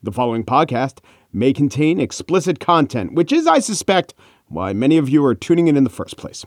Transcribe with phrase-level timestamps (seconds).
[0.00, 0.98] The following podcast
[1.32, 4.14] may contain explicit content, which is, I suspect,
[4.46, 6.44] why many of you are tuning in in the first place.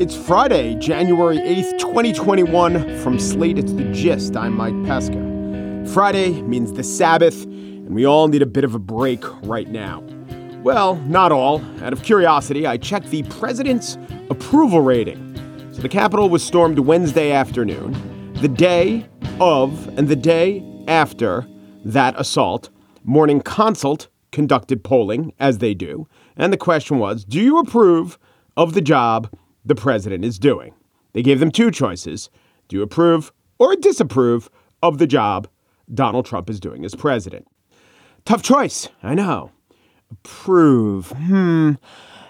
[0.00, 2.98] It's Friday, January 8th, 2021.
[3.00, 4.34] From Slate, it's The Gist.
[4.34, 5.86] I'm Mike Pesca.
[5.92, 10.02] Friday means the Sabbath, and we all need a bit of a break right now.
[10.62, 11.62] Well, not all.
[11.82, 13.98] Out of curiosity, I checked the president's
[14.30, 15.18] approval rating.
[15.74, 18.16] So the Capitol was stormed Wednesday afternoon.
[18.40, 19.06] The day
[19.40, 21.46] of and the day after
[21.84, 22.70] that assault,
[23.04, 26.08] Morning Consult conducted polling, as they do.
[26.36, 28.18] And the question was Do you approve
[28.56, 29.32] of the job
[29.64, 30.74] the president is doing?
[31.12, 32.30] They gave them two choices
[32.68, 34.50] Do you approve or disapprove
[34.82, 35.48] of the job
[35.92, 37.46] Donald Trump is doing as president?
[38.24, 39.52] Tough choice, I know.
[40.10, 41.12] Approve.
[41.12, 41.72] Hmm.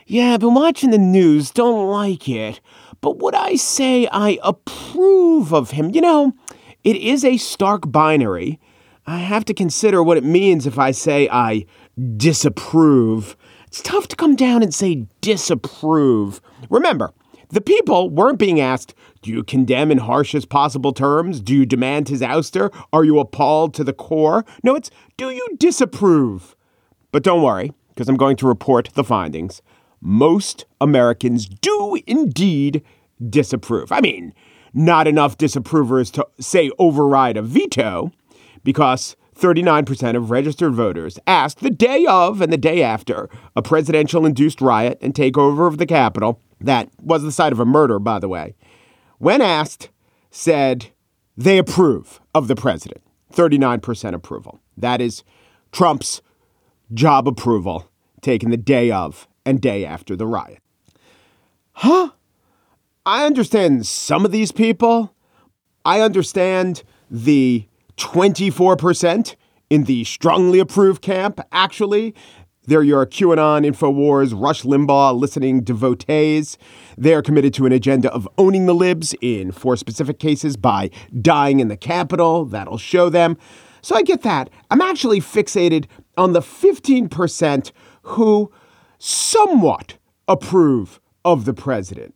[0.07, 2.61] Yeah, I've been watching the news, don't like it.
[3.01, 5.91] But would I say I approve of him?
[5.91, 6.35] You know,
[6.85, 8.59] it is a stark binary.
[9.07, 11.67] I have to consider what it means if I say I
[12.17, 13.37] disapprove.
[13.67, 16.41] It's tough to come down and say disapprove.
[16.71, 17.13] Remember,
[17.51, 21.41] the people weren't being asked, do you condemn in harshest possible terms?
[21.41, 22.73] Do you demand his ouster?
[22.93, 24.45] Are you appalled to the core?
[24.63, 26.55] No, it's, do you disapprove?
[27.11, 29.63] But don't worry, because I'm going to report the findings
[30.01, 32.83] most Americans do indeed
[33.29, 33.91] disapprove.
[33.91, 34.33] I mean,
[34.73, 38.13] not enough disapprovers to say override a veto,
[38.65, 44.27] because 39% of registered voters asked the day of and the day after a presidential
[44.27, 48.19] induced riot and takeover of the Capitol, that was the site of a murder, by
[48.19, 48.57] the way,
[49.19, 49.91] when asked,
[50.31, 50.89] said
[51.37, 53.03] they approve of the president.
[53.33, 54.59] 39% approval.
[54.77, 55.23] That is
[55.71, 56.23] Trump's
[56.93, 57.91] job approval
[58.23, 60.61] taken the day of and day after the riot.
[61.73, 62.11] Huh?
[63.09, 65.15] I understand some of these people.
[65.83, 69.35] I understand the 24%
[69.71, 72.15] in the strongly approved camp, actually.
[72.67, 76.59] They're your QAnon, InfoWars, Rush Limbaugh listening devotees.
[76.99, 81.61] They're committed to an agenda of owning the libs in four specific cases by dying
[81.61, 82.45] in the Capitol.
[82.45, 83.39] That'll show them.
[83.81, 84.51] So I get that.
[84.71, 85.87] I'm actually fixated
[86.19, 87.73] on the 15%
[88.03, 88.53] who
[88.99, 89.97] somewhat
[90.29, 92.15] approve of the president?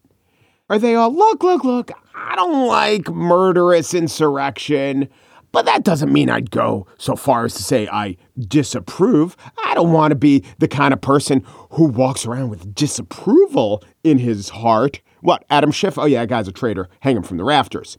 [0.72, 5.06] Are they all, look, look, look, I don't like murderous insurrection,
[5.52, 9.36] but that doesn't mean I'd go so far as to say I disapprove.
[9.66, 14.16] I don't want to be the kind of person who walks around with disapproval in
[14.16, 15.02] his heart.
[15.20, 15.98] What, Adam Schiff?
[15.98, 16.88] Oh, yeah, guy's a traitor.
[17.00, 17.98] Hang him from the rafters.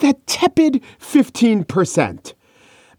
[0.00, 2.32] That tepid 15%.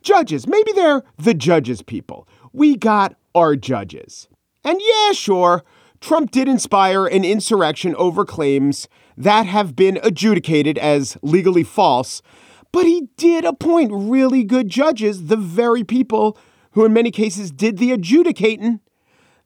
[0.03, 2.27] Judges, maybe they're the judges people.
[2.53, 4.27] We got our judges.
[4.63, 5.63] And yeah, sure,
[5.99, 8.87] Trump did inspire an insurrection over claims
[9.17, 12.21] that have been adjudicated as legally false,
[12.71, 16.37] but he did appoint really good judges, the very people
[16.71, 18.81] who in many cases did the adjudicating.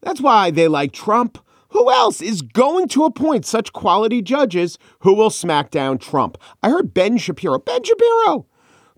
[0.02, 1.38] That's why they like Trump.
[1.70, 6.38] Who else is going to appoint such quality judges who will smack down Trump?
[6.64, 8.48] I heard Ben Shapiro, Ben Shapiro,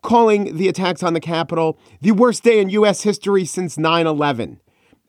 [0.01, 3.01] calling the attacks on the Capitol the worst day in U.S.
[3.01, 4.61] history since 9 11.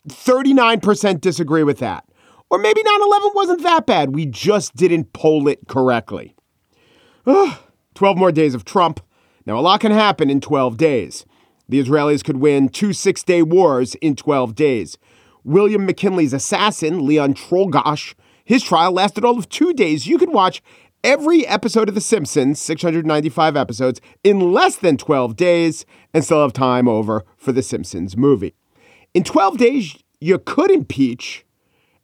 [0.08, 2.04] 39% disagree with that.
[2.52, 4.14] Or maybe 9 11 wasn't that bad.
[4.14, 6.36] We just didn't poll it correctly.
[7.26, 7.58] Ugh,
[7.94, 9.00] 12 more days of Trump.
[9.46, 11.24] Now, a lot can happen in 12 days.
[11.70, 14.98] The Israelis could win two six day wars in 12 days.
[15.44, 18.12] William McKinley's assassin, Leon Czolgosz,
[18.44, 20.06] his trial lasted all of two days.
[20.06, 20.62] You could watch
[21.02, 26.52] every episode of The Simpsons, 695 episodes, in less than 12 days and still have
[26.52, 28.54] time over for The Simpsons movie.
[29.14, 31.46] In 12 days, you could impeach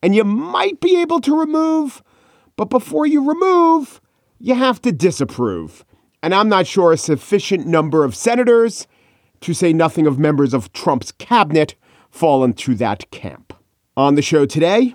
[0.02, 2.02] and you might be able to remove,
[2.56, 4.00] but before you remove,
[4.38, 5.84] you have to disapprove.
[6.22, 8.86] And I'm not sure a sufficient number of senators,
[9.40, 11.74] to say nothing of members of Trump's cabinet,
[12.10, 13.52] fall into that camp.
[13.96, 14.94] On the show today,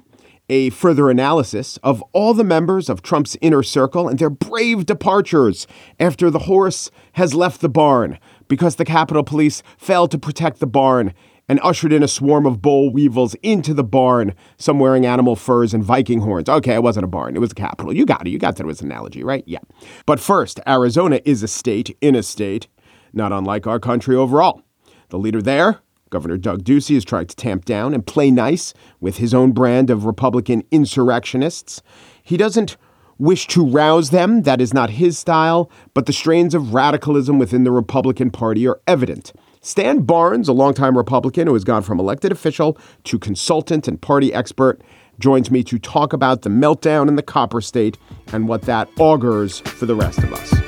[0.50, 5.68] a further analysis of all the members of Trump's inner circle and their brave departures
[6.00, 10.68] after the horse has left the barn because the Capitol Police failed to protect the
[10.68, 11.14] barn
[11.50, 15.74] and ushered in a swarm of boll weevils into the barn, some wearing animal furs
[15.74, 16.50] and Viking horns.
[16.50, 17.96] Okay, it wasn't a barn, it was a Capitol.
[17.96, 18.30] You got it.
[18.30, 19.44] You got that it was an analogy, right?
[19.46, 19.60] Yeah.
[20.06, 22.68] But first, Arizona is a state in a state,
[23.14, 24.62] not unlike our country overall.
[25.10, 25.80] The leader there,
[26.10, 29.90] Governor Doug Ducey, is trying to tamp down and play nice with his own brand
[29.90, 31.82] of Republican insurrectionists.
[32.24, 32.78] He doesn't
[33.18, 34.44] wish to rouse them.
[34.44, 38.82] That is not his style, but the strains of radicalism within the Republican Party are
[38.88, 39.34] evident.
[39.66, 44.34] Stan Barnes, a longtime Republican who has gone from elected official to consultant and party
[44.34, 44.82] expert,
[45.20, 47.98] joins me to talk about the meltdown in the copper state
[48.34, 50.63] and what that augurs for the rest of us.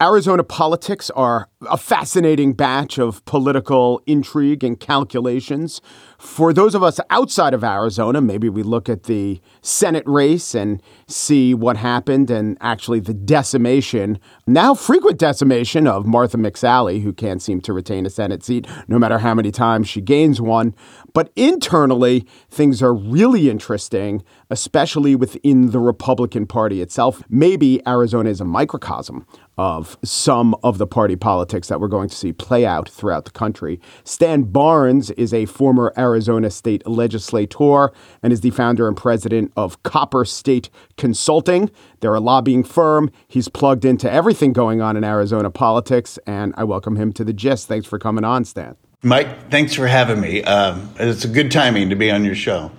[0.00, 5.80] Arizona politics are a fascinating batch of political intrigue and calculations.
[6.18, 10.82] For those of us outside of Arizona, maybe we look at the Senate race and
[11.08, 17.40] see what happened and actually the decimation, now frequent decimation of Martha McSally, who can't
[17.40, 20.74] seem to retain a Senate seat no matter how many times she gains one.
[21.16, 27.22] But internally, things are really interesting, especially within the Republican Party itself.
[27.30, 29.26] Maybe Arizona is a microcosm
[29.56, 33.30] of some of the party politics that we're going to see play out throughout the
[33.30, 33.80] country.
[34.04, 37.92] Stan Barnes is a former Arizona state legislator
[38.22, 40.68] and is the founder and president of Copper State
[40.98, 41.70] Consulting.
[42.00, 43.10] They're a lobbying firm.
[43.26, 47.32] He's plugged into everything going on in Arizona politics, and I welcome him to the
[47.32, 47.68] gist.
[47.68, 48.76] Thanks for coming on, Stan.
[49.02, 50.42] Mike, thanks for having me.
[50.42, 52.70] Um, it's a good timing to be on your show.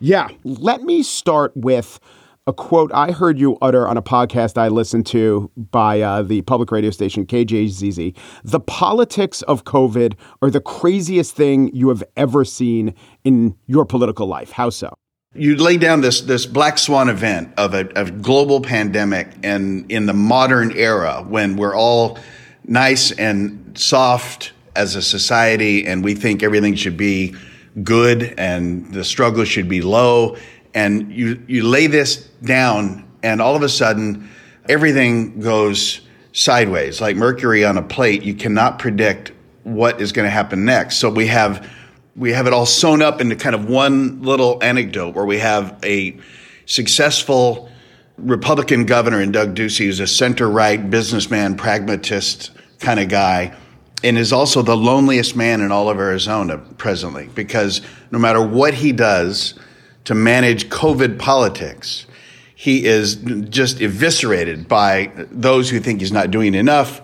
[0.00, 0.28] Yeah.
[0.44, 1.98] Let me start with
[2.46, 6.42] a quote I heard you utter on a podcast I listened to by uh, the
[6.42, 8.16] public radio station KJZZ.
[8.42, 14.26] The politics of COVID are the craziest thing you have ever seen in your political
[14.26, 14.50] life.
[14.50, 14.92] How so?
[15.34, 20.04] You lay down this this black swan event of a, a global pandemic, and in
[20.04, 22.18] the modern era when we're all
[22.66, 27.34] nice and soft as a society, and we think everything should be
[27.82, 30.36] good and the struggle should be low.
[30.74, 34.28] And you you lay this down and all of a sudden
[34.68, 36.00] everything goes
[36.32, 37.00] sideways.
[37.00, 39.32] Like mercury on a plate you cannot predict
[39.64, 40.96] what is going to happen next.
[40.96, 41.68] So we have
[42.14, 45.78] we have it all sewn up into kind of one little anecdote where we have
[45.82, 46.18] a
[46.66, 47.70] successful
[48.18, 53.56] Republican governor in Doug Ducey, who's a center right businessman, pragmatist kind of guy,
[54.04, 58.74] and is also the loneliest man in all of Arizona presently because no matter what
[58.74, 59.54] he does,
[60.04, 62.06] to manage COVID politics.
[62.54, 67.00] He is just eviscerated by those who think he's not doing enough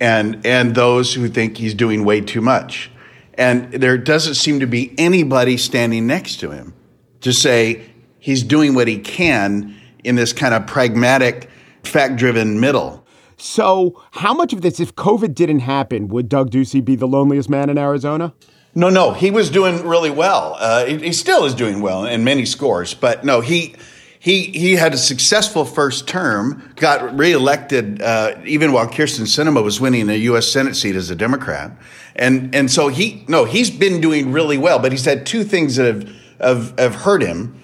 [0.00, 2.90] and, and those who think he's doing way too much.
[3.34, 6.74] And there doesn't seem to be anybody standing next to him
[7.20, 7.82] to say
[8.18, 9.74] he's doing what he can
[10.04, 11.50] in this kind of pragmatic,
[11.82, 13.03] fact driven middle.
[13.44, 17.50] So, how much of this, if COVID didn't happen, would Doug Ducey be the loneliest
[17.50, 18.32] man in Arizona?
[18.74, 20.56] No, no, he was doing really well.
[20.58, 23.74] Uh, he, he, still is doing well in many scores, but no, he
[24.18, 29.78] he he had a successful first term, got reelected uh, even while Kyrsten Sinema was
[29.78, 30.48] winning a U.S.
[30.48, 31.70] Senate seat as a Democrat,
[32.16, 34.78] and and so he no, he's been doing really well.
[34.78, 37.60] But he's had two things that have have, have hurt him.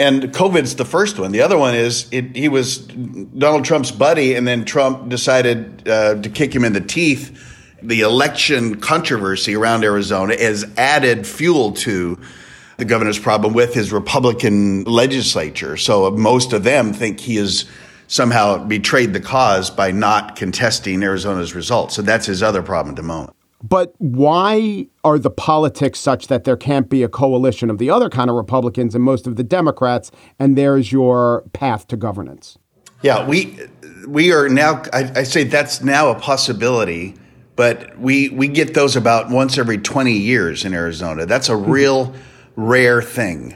[0.00, 1.30] And COVID's the first one.
[1.30, 6.14] The other one is it, he was Donald Trump's buddy, and then Trump decided uh,
[6.22, 7.36] to kick him in the teeth
[7.82, 12.18] the election controversy around Arizona has added fuel to
[12.76, 15.76] the governor's problem with his Republican legislature.
[15.76, 17.66] So most of them think he has
[18.06, 21.94] somehow betrayed the cause by not contesting Arizona's results.
[21.94, 23.36] So that's his other problem at the moment.
[23.62, 28.08] But why are the politics such that there can't be a coalition of the other
[28.08, 32.56] kind of Republicans and most of the Democrats, and there's your path to governance?
[33.02, 33.58] Yeah, we
[34.06, 34.82] we are now.
[34.92, 37.14] I, I say that's now a possibility
[37.60, 41.26] but we we get those about once every 20 years in Arizona.
[41.26, 42.14] That's a real
[42.56, 43.54] rare thing.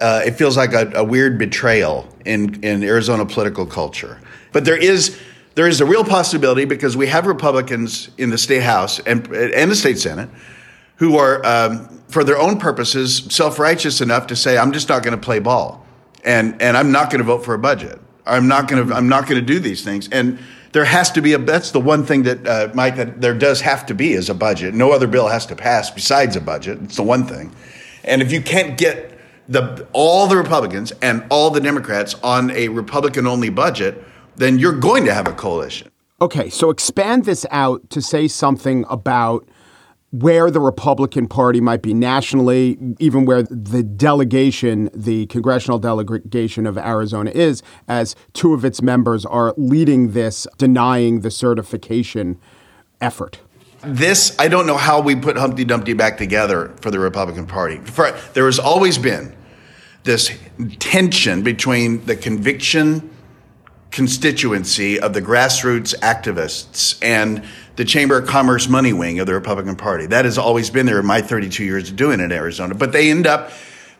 [0.00, 4.20] Uh, it feels like a, a, weird betrayal in in Arizona political culture.
[4.50, 5.16] But there is
[5.54, 9.70] there is a real possibility because we have Republicans in the state house and and
[9.70, 10.28] the state senate
[10.96, 15.02] who are, um, for their own purposes, self righteous enough to say, "I'm just not
[15.02, 15.86] going to play ball,
[16.24, 18.00] and and I'm not going to vote for a budget.
[18.26, 20.38] I'm not going to I'm not going to do these things." And
[20.74, 23.60] there has to be a that's the one thing that uh, mike that there does
[23.60, 26.78] have to be is a budget no other bill has to pass besides a budget
[26.82, 27.54] it's the one thing
[28.02, 29.16] and if you can't get
[29.48, 34.02] the all the republicans and all the democrats on a republican only budget
[34.36, 38.84] then you're going to have a coalition okay so expand this out to say something
[38.88, 39.48] about
[40.14, 46.78] where the Republican Party might be nationally, even where the delegation, the congressional delegation of
[46.78, 52.38] Arizona is, as two of its members are leading this denying the certification
[53.00, 53.40] effort.
[53.82, 57.78] This, I don't know how we put Humpty Dumpty back together for the Republican Party.
[57.78, 59.34] For, there has always been
[60.04, 60.30] this
[60.78, 63.10] tension between the conviction
[63.94, 67.44] constituency of the grassroots activists and
[67.76, 70.06] the Chamber of Commerce money wing of the Republican Party.
[70.06, 72.74] That has always been there in my 32 years of doing it in Arizona.
[72.74, 73.52] But they end up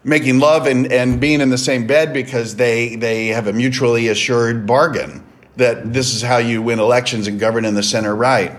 [0.02, 4.08] making love and, and being in the same bed because they, they have a mutually
[4.08, 5.24] assured bargain
[5.56, 8.58] that this is how you win elections and govern in the center right.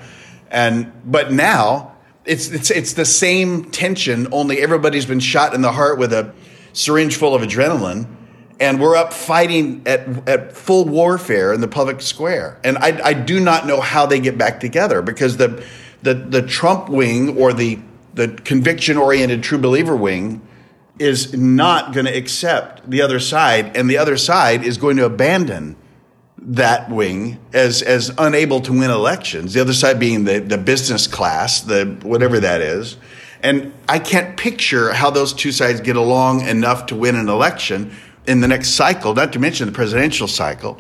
[0.50, 5.74] And but now it's it's it's the same tension, only everybody's been shot in the
[5.74, 6.34] heart with a
[6.72, 8.08] syringe full of adrenaline
[8.60, 12.60] and we're up fighting at, at full warfare in the public square.
[12.64, 15.64] And I, I do not know how they get back together because the,
[16.04, 17.80] the, the Trump wing or the,
[18.14, 20.42] the conviction oriented true believer wing
[21.00, 25.06] is not going to accept the other side, and the other side is going to
[25.06, 25.76] abandon
[26.38, 29.54] that wing as as unable to win elections.
[29.54, 32.98] The other side being the the business class, the whatever that is.
[33.42, 37.94] And I can't picture how those two sides get along enough to win an election
[38.28, 40.80] in the next cycle, not to mention the presidential cycle.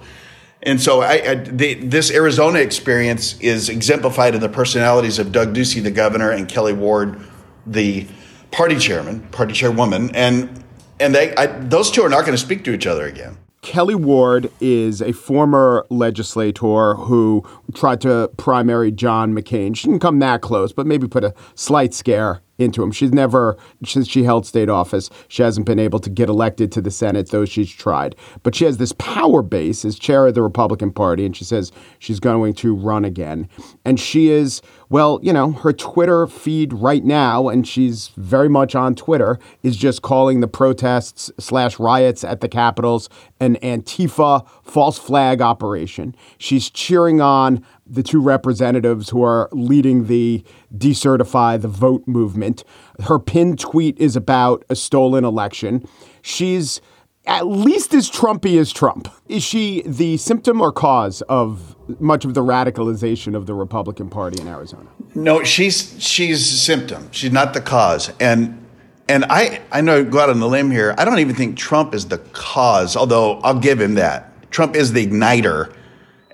[0.63, 5.53] And so I, I, the, this Arizona experience is exemplified in the personalities of Doug
[5.53, 7.21] Ducey, the governor, and Kelli Ward,
[7.67, 8.07] the
[8.51, 10.63] party chairman, party chairwoman, and
[10.99, 13.37] and they I, those two are not going to speak to each other again.
[13.61, 19.75] Kelli Ward is a former legislator who tried to primary John McCain.
[19.75, 22.91] She didn't come that close, but maybe put a slight scare into him.
[22.91, 26.81] She's never, since she held state office, she hasn't been able to get elected to
[26.81, 28.15] the Senate, though she's tried.
[28.43, 31.71] But she has this power base as chair of the Republican Party, and she says
[31.99, 33.49] she's going to run again.
[33.83, 38.75] And she is, well, you know, her Twitter feed right now, and she's very much
[38.75, 43.09] on Twitter, is just calling the protests slash riots at the Capitals
[43.39, 46.15] an Antifa false flag operation.
[46.37, 50.43] She's cheering on the two representatives who are leading the
[50.75, 52.63] decertify the vote movement.
[53.03, 55.87] Her pinned tweet is about a stolen election.
[56.21, 56.81] She's
[57.27, 59.07] at least as Trumpy as Trump.
[59.27, 64.41] Is she the symptom or cause of much of the radicalization of the Republican Party
[64.41, 64.89] in Arizona?
[65.13, 67.09] No, she's she's a symptom.
[67.11, 68.11] She's not the cause.
[68.19, 68.65] And
[69.07, 70.95] and I I know go out on the limb here.
[70.97, 74.31] I don't even think Trump is the cause, although I'll give him that.
[74.55, 75.75] Trump is the igniter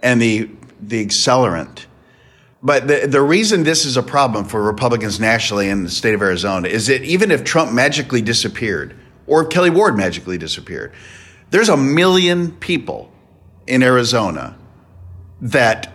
[0.03, 0.47] and the
[0.79, 1.85] the accelerant.
[2.61, 6.21] But the, the reason this is a problem for Republicans nationally in the state of
[6.21, 10.93] Arizona is that even if Trump magically disappeared or if Kelli Ward magically disappeared,
[11.49, 13.11] there's a million people
[13.65, 14.55] in Arizona
[15.41, 15.91] that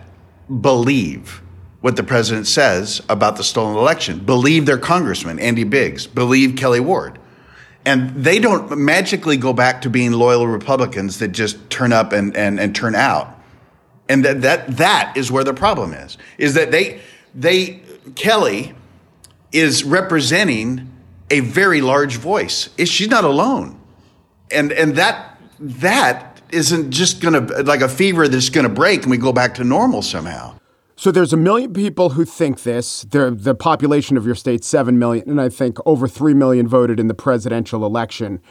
[0.59, 1.41] believe
[1.79, 6.81] what the president says about the stolen election, believe their congressman, Andy Biggs, believe Kelli
[6.81, 7.19] Ward.
[7.87, 12.35] And they don't magically go back to being loyal Republicans that just turn up and,
[12.35, 13.33] and, and turn out.
[14.09, 16.99] And that that that is where the problem is is that they
[17.33, 18.75] they Kelli
[19.53, 20.91] is representing
[21.31, 22.67] a very large voice.
[22.77, 23.79] She's not alone.
[24.51, 29.17] And and that that isn't just gonna like a fever that's gonna break and we
[29.17, 30.56] go back to normal somehow
[30.97, 33.03] so there's a million people who think this.
[33.03, 36.99] They're, the population of your state, seven million, and I think over three million voted
[36.99, 38.41] in the presidential election.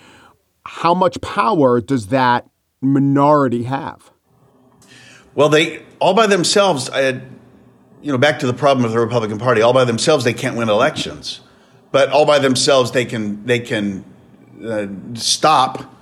[0.64, 2.48] How much power does that
[2.80, 4.12] minority have?
[5.34, 7.20] Well, they all by themselves, I,
[8.00, 9.60] you know, back to the problem of the Republican Party.
[9.60, 11.40] All by themselves, they can't win elections,
[11.90, 14.04] but all by themselves, they can they can
[14.64, 15.92] uh, stop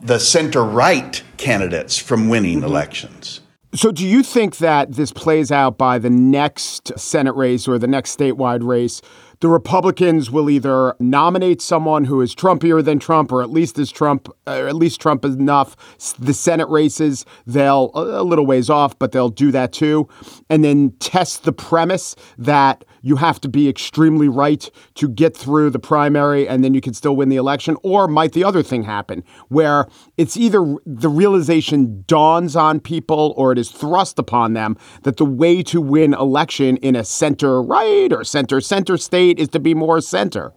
[0.00, 2.66] the center right candidates from winning mm-hmm.
[2.66, 3.41] elections.
[3.74, 7.86] So, do you think that this plays out by the next Senate race or the
[7.86, 9.00] next statewide race?
[9.42, 13.90] the Republicans will either nominate someone who is Trumpier than Trump, or at least as
[13.90, 15.76] Trump, or at least Trump enough.
[16.20, 20.08] The Senate races, they'll a little ways off, but they'll do that too,
[20.48, 25.70] and then test the premise that you have to be extremely right to get through
[25.70, 27.76] the primary, and then you can still win the election.
[27.82, 33.52] Or might the other thing happen, where it's either the realization dawns on people, or
[33.52, 38.12] it is thrust upon them that the way to win election in a center right
[38.12, 40.52] or center center state is to be more center.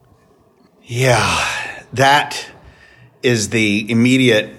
[0.84, 2.48] Yeah, that
[3.24, 4.52] is the immediate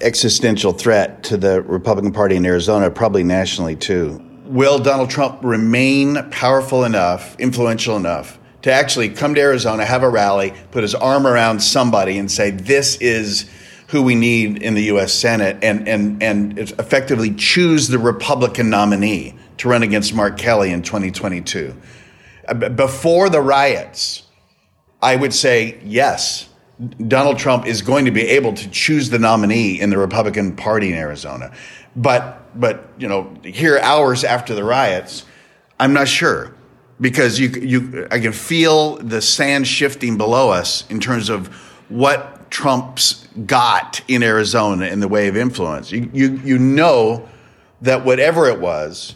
[0.00, 4.25] existential threat to the Republican Party in Arizona, probably nationally too.
[4.46, 10.08] Will Donald Trump remain powerful enough, influential enough to actually come to Arizona, have a
[10.08, 13.48] rally, put his arm around somebody and say, this is
[13.88, 15.12] who we need in the U.S.
[15.12, 20.82] Senate and, and, and effectively choose the Republican nominee to run against Mark Kelly in
[20.82, 21.74] 2022?
[22.76, 24.22] before the riots,
[25.02, 26.48] I would say yes.
[27.08, 30.88] Donald Trump is going to be able to choose the nominee in the Republican Party
[30.88, 31.52] in Arizona.
[31.94, 35.24] But but you know, here hours after the riots,
[35.80, 36.54] I'm not sure
[37.00, 41.48] because you you I can feel the sand shifting below us in terms of
[41.88, 45.90] what Trump's got in Arizona in the way of influence.
[45.90, 47.26] You you you know
[47.80, 49.14] that whatever it was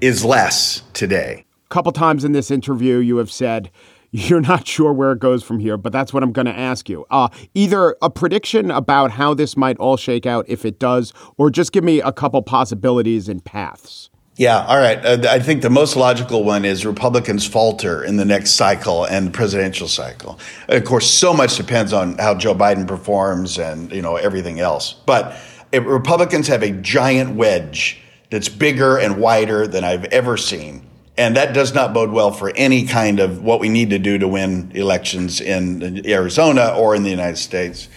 [0.00, 3.70] is less today A couple times in this interview, you have said
[4.28, 6.88] you're not sure where it goes from here, but that's what I'm going to ask
[6.88, 7.06] you.
[7.10, 11.50] Uh, either a prediction about how this might all shake out if it does, or
[11.50, 14.10] just give me a couple possibilities and paths.
[14.36, 15.04] Yeah, all right.
[15.04, 19.32] Uh, I think the most logical one is Republicans falter in the next cycle and
[19.32, 20.38] presidential cycle.
[20.68, 24.94] Of course, so much depends on how Joe Biden performs and you know everything else.
[25.06, 25.36] But
[25.72, 28.00] Republicans have a giant wedge
[28.30, 30.86] that's bigger and wider than I've ever seen.
[31.16, 34.18] And that does not bode well for any kind of what we need to do
[34.18, 37.88] to win elections in Arizona or in the United States.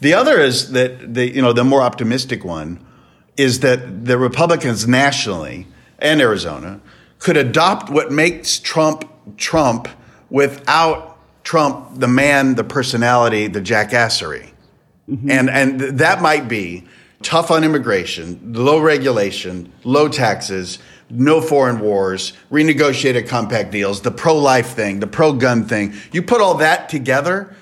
[0.00, 2.84] The other is that the you know the more optimistic one
[3.36, 5.66] is that the Republicans nationally
[5.98, 6.80] and Arizona
[7.18, 9.88] could adopt what makes Trump Trump
[10.30, 14.50] without Trump, the man, the personality, the jackassery.
[15.08, 15.30] Mm-hmm.
[15.30, 16.84] And, and that might be
[17.22, 20.78] tough on immigration, low regulation, low taxes,
[21.10, 25.94] no foreign wars, renegotiated compact deals, the pro life thing, the pro gun thing.
[26.12, 27.54] You put all that together,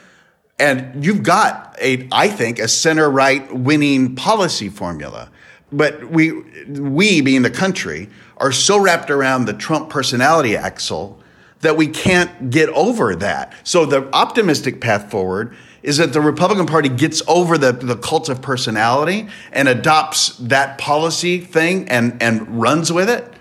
[0.59, 5.31] and you've got a, I think, a center right winning policy formula.
[5.73, 6.33] But we,
[6.69, 11.21] we being the country, are so wrapped around the Trump personality axle
[11.61, 13.53] that we can't get over that.
[13.65, 18.29] So the optimistic path forward is that the Republican Party gets over the, the cult
[18.29, 23.36] of personality and adopts that policy thing and, and runs with it.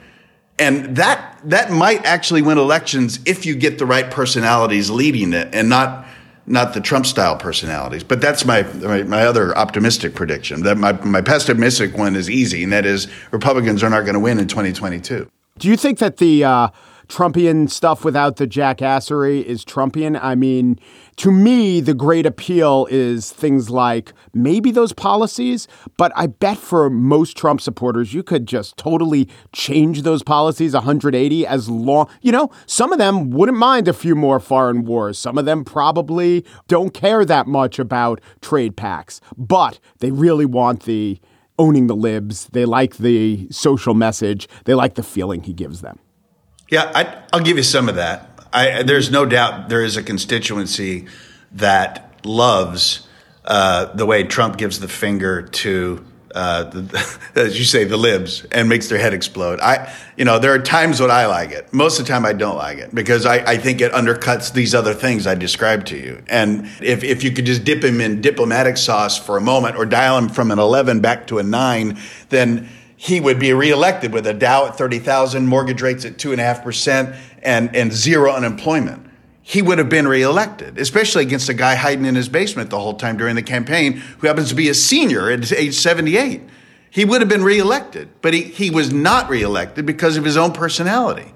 [0.57, 5.53] And that that might actually win elections if you get the right personalities leading it
[5.53, 6.07] and not
[6.47, 8.03] not the Trump style personalities.
[8.03, 10.63] But that's my, my, my other optimistic prediction.
[10.63, 14.19] That my my pessimistic one is easy, and that is Republicans are not going to
[14.19, 15.29] win in 2022.
[15.57, 16.69] Do you think that the uh,
[17.07, 20.19] Trumpian stuff without the jackassery is Trumpian?
[20.21, 20.79] I mean,
[21.17, 26.89] to me, the great appeal is things like maybe those policies, but I bet for
[26.89, 32.51] most Trump supporters, you could just totally change those policies 180 as long, you know,
[32.65, 35.17] some of them wouldn't mind a few more foreign wars.
[35.17, 40.83] Some of them probably don't care that much about trade pacts, but they really want
[40.83, 41.19] the
[41.57, 42.47] owning the libs.
[42.47, 44.47] They like the social message.
[44.65, 46.00] They like the feeling he gives them.
[46.69, 48.29] Yeah, I, will give you some of that.
[48.51, 51.07] I, there's no doubt there is a constituency
[51.51, 53.07] that loves
[53.43, 56.03] uh, the way Trump gives the finger to,
[56.34, 59.60] uh, the, as you say, the libs and makes their head explode.
[59.60, 61.72] I, you know, there are times when I like it.
[61.72, 64.74] Most of the time, I don't like it because I, I think it undercuts these
[64.74, 66.24] other things I described to you.
[66.27, 69.85] And if if you could just dip him in diplomatic sauce for a moment or
[69.85, 72.70] dial him from an 11 back to a nine, then
[73.05, 77.94] he would be reelected with a Dow at 30,000, mortgage rates at 2.5%, and, and
[77.94, 79.05] zero unemployment.
[79.44, 82.96] He would have been reelected, especially against a guy hiding in his basement the whole
[82.96, 86.41] time during the campaign who happens to be a senior at age 78.
[86.89, 90.51] He would have been reelected, but he, he was not reelected because of his own
[90.51, 91.31] personality.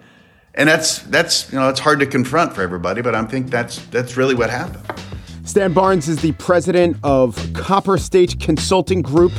[0.56, 3.78] And that's, that's, you know, it's hard to confront for everybody, but I think that's,
[3.90, 4.88] that's really what happened.
[5.50, 9.32] Stan Barnes is the president of Copper State Consulting Group,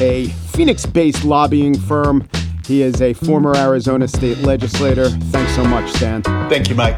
[0.00, 2.28] a Phoenix based lobbying firm.
[2.64, 5.08] He is a former Arizona state legislator.
[5.08, 6.22] Thanks so much, Stan.
[6.22, 6.96] Thank you, Mike.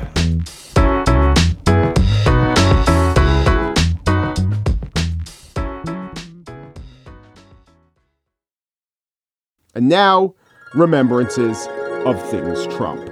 [9.74, 10.34] And now,
[10.74, 11.66] remembrances
[12.04, 13.08] of things Trump.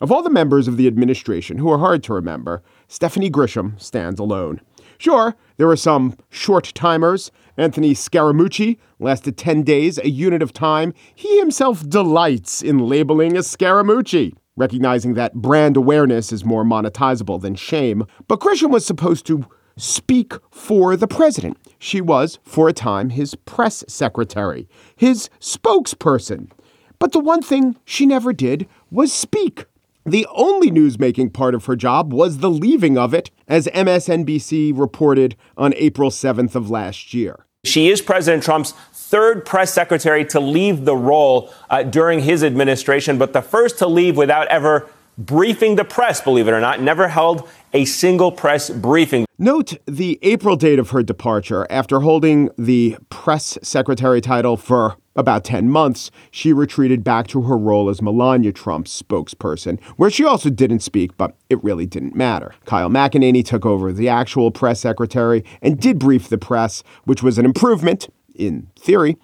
[0.00, 4.20] Of all the members of the administration who are hard to remember, Stephanie Grisham stands
[4.20, 4.60] alone.
[4.98, 7.30] Sure, there were some short timers.
[7.56, 10.92] Anthony Scaramucci lasted 10 days, a unit of time.
[11.14, 17.54] He himself delights in labeling a Scaramucci, recognizing that brand awareness is more monetizable than
[17.54, 18.06] shame.
[18.26, 21.58] But Grisham was supposed to speak for the president.
[21.78, 26.50] She was, for a time, his press secretary, his spokesperson.
[26.98, 29.66] But the one thing she never did was speak.
[30.06, 35.34] The only newsmaking part of her job was the leaving of it, as MSNBC reported
[35.56, 37.46] on April 7th of last year.
[37.64, 43.16] She is President Trump's third press secretary to leave the role uh, during his administration,
[43.16, 47.08] but the first to leave without ever briefing the press, believe it or not, never
[47.08, 49.24] held a single press briefing.
[49.38, 51.66] Note the April date of her departure.
[51.70, 57.56] After holding the press secretary title for about 10 months, she retreated back to her
[57.56, 62.54] role as Melania Trump's spokesperson, where she also didn't speak, but it really didn't matter.
[62.66, 67.38] Kayleigh McEnany took over the actual press secretary and did brief the press, which was
[67.38, 69.16] an improvement, in theory.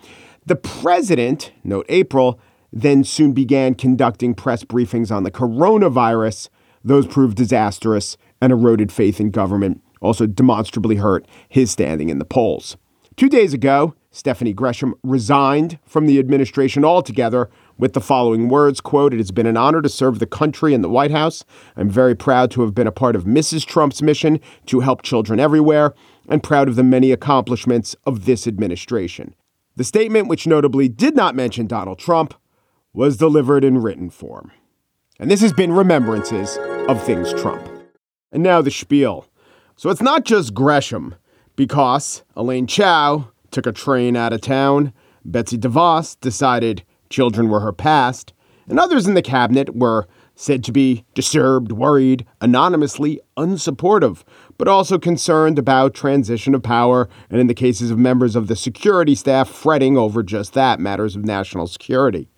[0.46, 2.40] The president, note April,
[2.72, 6.48] then soon began conducting press briefings on the coronavirus.
[6.84, 12.24] Those proved disastrous and eroded faith in government, also demonstrably hurt his standing in the
[12.24, 12.76] polls.
[13.16, 19.14] Two days ago, Stephanie Grisham resigned from the administration altogether with the following words quote,
[19.14, 21.44] It has been an honor to serve the country and the White House.
[21.76, 23.64] I'm very proud to have been a part of Mrs.
[23.64, 25.94] Trump's mission to help children everywhere
[26.28, 29.34] and proud of the many accomplishments of this administration.
[29.76, 32.34] The statement, which notably did not mention Donald Trump,
[32.92, 34.50] was delivered in written form.
[35.20, 37.68] And this has been Remembrances of Things Trump.
[38.32, 39.26] And now the spiel.
[39.76, 41.16] So it's not just Grisham,
[41.54, 44.92] because Elaine Chao took a train out of town,
[45.24, 48.32] Betsy DeVos decided children were her past,
[48.68, 54.22] and others in the cabinet were said to be disturbed, worried, anonymously unsupportive,
[54.56, 58.56] but also concerned about transition of power, and in the cases of members of the
[58.56, 62.28] security staff, fretting over just that matters of national security.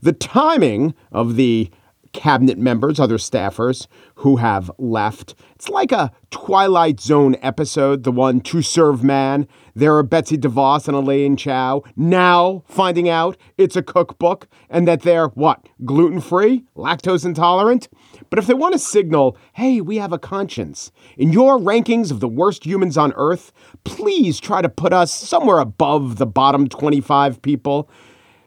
[0.00, 1.70] The timing of the
[2.12, 5.34] cabinet members, other staffers who have left.
[5.54, 9.46] It's like a Twilight Zone episode, the one to serve man.
[9.74, 15.02] There are Betsy DeVos and Elaine Chao now finding out it's a cookbook and that
[15.02, 15.68] they're what?
[15.84, 16.64] Gluten free?
[16.76, 17.88] Lactose intolerant?
[18.28, 22.20] But if they want to signal, hey, we have a conscience, in your rankings of
[22.20, 23.52] the worst humans on earth,
[23.84, 27.88] please try to put us somewhere above the bottom 25 people.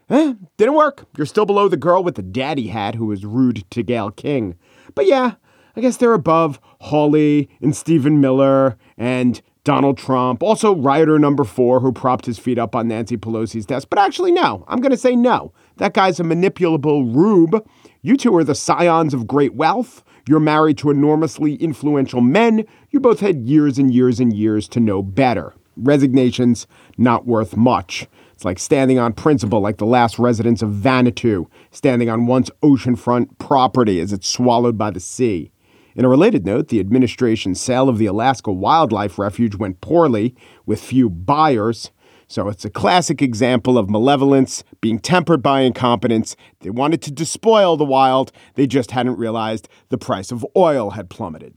[0.08, 1.06] Eh, didn't work.
[1.16, 4.56] You're still below the girl with the daddy hat who was rude to Gayle King.
[4.94, 5.34] But yeah,
[5.74, 10.44] I guess they're above Hawley and Stephen Miller and Donald Trump.
[10.44, 13.88] Also, rioter number four who propped his feet up on Nancy Pelosi's desk.
[13.90, 14.64] But actually, no.
[14.68, 15.52] I'm going to say no.
[15.78, 17.66] That guy's a manipulable rube.
[18.00, 20.04] You two are the scions of great wealth.
[20.28, 22.64] You're married to enormously influential men.
[22.90, 25.52] You both had years and years and years to know better.
[25.76, 28.06] Resignations not worth much.
[28.36, 33.38] It's like standing on principle, like the last residents of Vanuatu, standing on once oceanfront
[33.38, 35.50] property as it's swallowed by the sea.
[35.94, 40.34] In a related note, the administration's sale of the Alaska Wildlife Refuge went poorly,
[40.66, 41.90] with few buyers.
[42.28, 46.36] So it's a classic example of malevolence being tempered by incompetence.
[46.60, 51.08] They wanted to despoil the wild, they just hadn't realized the price of oil had
[51.08, 51.54] plummeted.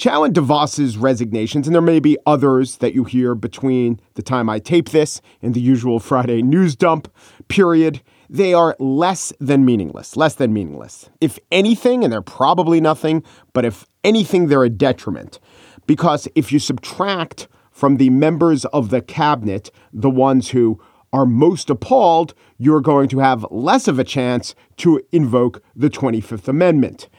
[0.00, 4.48] Chao and DeVos's resignations, and there may be others that you hear between the time
[4.48, 7.12] I tape this and the usual Friday news dump
[7.48, 10.16] period, they are less than meaningless.
[10.16, 11.10] Less than meaningless.
[11.20, 15.38] If anything, and they're probably nothing, but if anything, they're a detriment.
[15.86, 20.80] Because if you subtract from the members of the cabinet the ones who
[21.12, 26.48] are most appalled, you're going to have less of a chance to invoke the 25th
[26.48, 27.10] Amendment.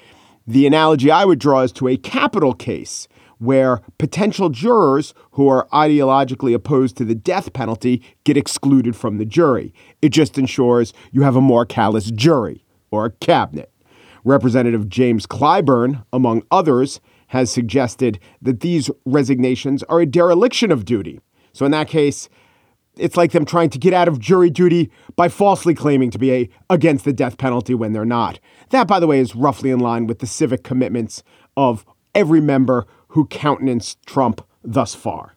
[0.48, 5.68] The analogy I would draw is to a capital case where potential jurors who are
[5.74, 9.74] ideologically opposed to the death penalty get excluded from the jury.
[10.02, 13.72] It just ensures you have a more callous jury or a cabinet.
[14.24, 21.20] Representative James Clyburn, among others, has suggested that these resignations are a dereliction of duty.
[21.54, 22.30] So, in that case,
[22.98, 26.32] it's like them trying to get out of jury duty by falsely claiming to be
[26.32, 28.40] a, against the death penalty when they're not.
[28.70, 31.24] That, by the way, is roughly in line with the civic commitments
[31.56, 35.36] of every member who countenanced Trump thus far.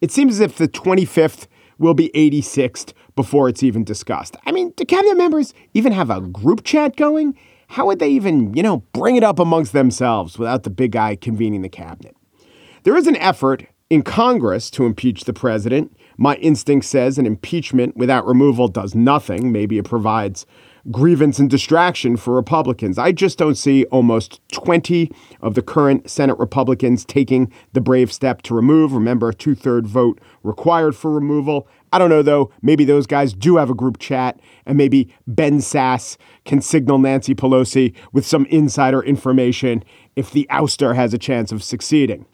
[0.00, 1.46] It seems as if the 25th
[1.78, 4.36] will be 86th before it's even discussed.
[4.44, 7.38] I mean, do cabinet members even have a group chat going?
[7.68, 11.16] How would they even, you know, bring it up amongst themselves without the big guy
[11.16, 12.16] convening the cabinet?
[12.82, 15.96] There is an effort in Congress to impeach the president.
[16.16, 19.52] My instinct says an impeachment without removal does nothing.
[19.52, 20.46] Maybe it provides
[20.90, 22.98] grievance and distraction for Republicans.
[22.98, 28.42] I just don't see almost 20 of the current Senate Republicans taking the brave step
[28.42, 28.92] to remove.
[28.92, 31.66] Remember, a two third vote required for removal.
[31.92, 32.52] I don't know, though.
[32.60, 37.34] Maybe those guys do have a group chat, and maybe Ben Sasse can signal Nancy
[37.34, 39.84] Pelosi with some insider information
[40.16, 42.26] if the ouster has a chance of succeeding.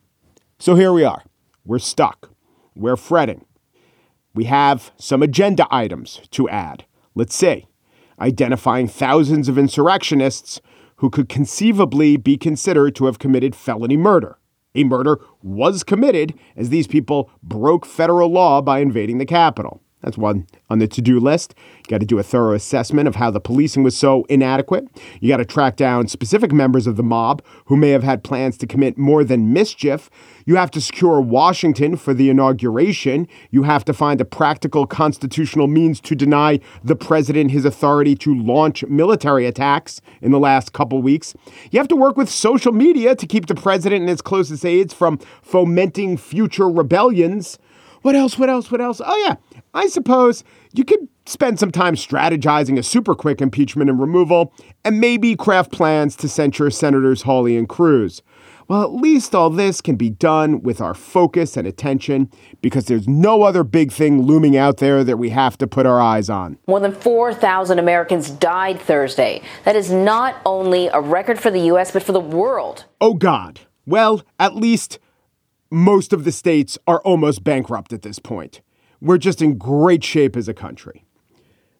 [0.58, 1.22] So here we are.
[1.64, 2.30] We're stuck.
[2.74, 3.44] We're fretting.
[4.34, 6.84] We have some agenda items to add.
[7.14, 7.66] Let's see.
[8.20, 10.60] Identifying thousands of insurrectionists
[10.96, 14.38] who could conceivably be considered to have committed felony murder.
[14.74, 19.82] A murder was committed as these people broke federal law by invading the Capitol.
[20.02, 21.54] That's one on the to do list.
[21.78, 24.88] You got to do a thorough assessment of how the policing was so inadequate.
[25.20, 28.56] You got to track down specific members of the mob who may have had plans
[28.58, 30.08] to commit more than mischief.
[30.46, 33.28] You have to secure Washington for the inauguration.
[33.50, 38.34] You have to find a practical constitutional means to deny the president his authority to
[38.34, 41.34] launch military attacks in the last couple weeks.
[41.70, 44.94] You have to work with social media to keep the president and his closest aides
[44.94, 47.58] from fomenting future rebellions.
[48.02, 48.38] What else?
[48.38, 48.70] What else?
[48.70, 49.00] What else?
[49.04, 49.36] Oh, yeah.
[49.72, 54.52] I suppose you could spend some time strategizing a super quick impeachment and removal
[54.84, 58.22] and maybe craft plans to censure Senators Hawley and Cruz.
[58.66, 62.30] Well, at least all this can be done with our focus and attention
[62.62, 66.00] because there's no other big thing looming out there that we have to put our
[66.00, 66.56] eyes on.
[66.68, 69.42] More than 4,000 Americans died Thursday.
[69.64, 72.84] That is not only a record for the U.S., but for the world.
[73.00, 73.60] Oh, God.
[73.86, 75.00] Well, at least
[75.72, 78.60] most of the states are almost bankrupt at this point.
[79.00, 81.04] We're just in great shape as a country.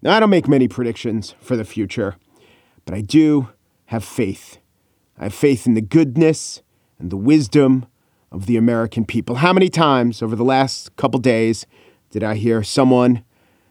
[0.02, 2.16] Now, I don't make many predictions for the future,
[2.87, 3.50] but I do
[3.87, 4.59] have faith.
[5.18, 6.62] I have faith in the goodness
[6.98, 7.87] and the wisdom
[8.33, 9.37] of the American people.
[9.37, 11.66] How many times over the last couple days
[12.11, 13.24] did I hear someone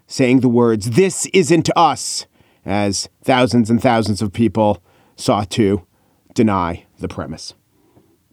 [0.05, 2.25] saying the words, This isn't us,
[2.65, 4.83] as thousands and thousands of people
[5.15, 5.85] sought to
[6.33, 7.53] deny the premise?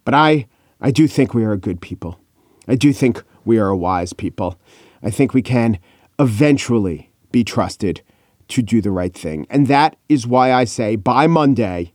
[0.03, 0.47] But I,
[0.79, 2.19] I do think we are a good people.
[2.67, 4.59] I do think we are a wise people.
[5.01, 5.79] I think we can
[6.19, 8.01] eventually be trusted
[8.49, 9.45] to do the right thing.
[9.49, 11.93] And that is why I say by Monday,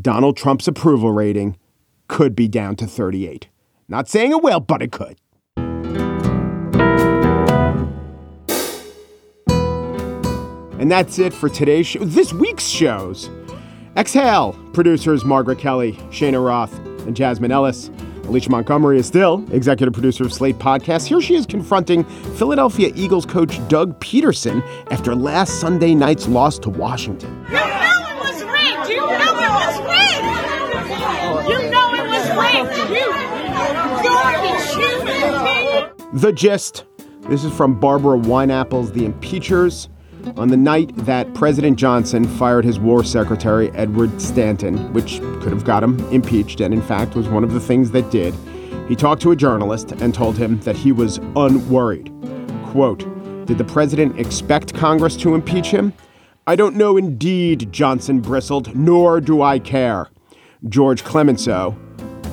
[0.00, 1.56] Donald Trump's approval rating
[2.08, 3.48] could be down to 38.
[3.88, 5.18] Not saying it will, but it could.
[10.78, 12.04] And that's it for today's show.
[12.04, 13.30] This week's shows.
[13.96, 17.90] Exhale, producers Margaret Kelley, Cheyna Roth, and Jasmine Ellis.
[18.26, 21.06] Alicia Montgomery is still executive producer of Slate Podcast.
[21.06, 22.04] Here she is confronting
[22.36, 27.30] Philadelphia Eagles coach Doug Pederson after last Sunday night's loss to Washington.
[27.48, 28.88] You know it was rigged.
[28.90, 31.48] You know it was rigged.
[31.48, 32.76] You know it was rigged.
[32.92, 33.06] You
[34.02, 36.20] garbage human being.
[36.20, 36.84] The gist.
[37.28, 39.88] This is from Barbara Wineapple's The Impeachers.
[40.34, 45.64] On the night that President Johnson fired his war secretary, Edward Stanton, which could have
[45.64, 48.34] got him impeached, and in fact was one of the things that did,
[48.88, 52.12] he talked to a journalist and told him that he was unworried.
[52.66, 53.06] Quote,
[53.46, 55.92] Did the president expect Congress to impeach him?
[56.46, 60.08] I don't know indeed, Johnson bristled, nor do I care.
[60.68, 61.76] George Clemenceau,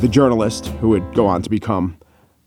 [0.01, 1.97] the journalist who would go on to become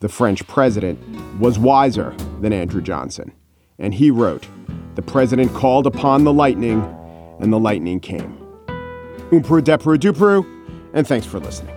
[0.00, 0.98] the French president,
[1.38, 3.32] was wiser than Andrew Johnson.
[3.78, 4.46] And he wrote,
[4.94, 6.82] The president called upon the lightning,
[7.40, 8.38] and the lightning came.
[9.30, 10.46] Umpru depru dupru,
[10.94, 11.75] and thanks for listening.